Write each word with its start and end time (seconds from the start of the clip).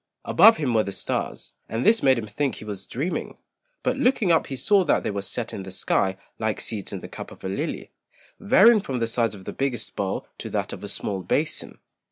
Above 0.25 0.57
him 0.57 0.73
were 0.73 0.81
the 0.81 0.91
stars, 0.91 1.53
and 1.69 1.85
this 1.85 2.01
made 2.01 2.17
him 2.17 2.25
think 2.25 2.55
he 2.55 2.65
was 2.65 2.87
dreaming; 2.87 3.37
but 3.83 3.97
looking 3.99 4.31
up 4.31 4.47
he 4.47 4.55
saw 4.55 4.83
that 4.83 5.03
they 5.03 5.11
were 5.11 5.21
set 5.21 5.53
in 5.53 5.61
the 5.61 5.69
sky 5.69 6.17
like 6.39 6.59
seeds 6.59 6.91
in 6.91 7.01
the 7.01 7.07
cup 7.07 7.29
of 7.29 7.43
a 7.43 7.47
lily, 7.47 7.91
varying 8.39 8.79
from 8.81 8.97
the 8.97 9.05
size 9.05 9.35
of 9.35 9.45
the 9.45 9.53
biggest 9.53 9.95
bowl 9.95 10.25
to 10.39 10.49
that 10.49 10.73
of 10.73 10.83
a 10.83 10.87
small 10.87 11.21
basin. 11.21 11.77